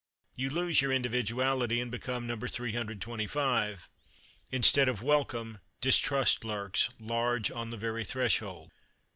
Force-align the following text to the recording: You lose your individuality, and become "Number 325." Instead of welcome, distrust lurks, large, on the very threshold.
You 0.35 0.49
lose 0.49 0.81
your 0.81 0.91
individuality, 0.91 1.79
and 1.79 1.91
become 1.91 2.25
"Number 2.25 2.47
325." 2.47 3.87
Instead 4.49 4.89
of 4.89 5.03
welcome, 5.03 5.59
distrust 5.79 6.43
lurks, 6.43 6.89
large, 6.99 7.51
on 7.51 7.69
the 7.69 7.77
very 7.77 8.03
threshold. 8.03 8.71